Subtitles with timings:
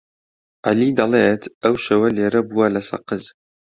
[0.65, 3.23] عەلی دەڵێت ئەو شەوە لێرە بووە لە سەقز.